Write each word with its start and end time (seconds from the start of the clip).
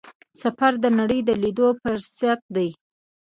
سفر 0.41 0.73
د 0.83 0.85
نړۍ 0.99 1.19
لیدلو 1.41 1.67
فرصت 1.81 2.39
دی. 2.55 2.69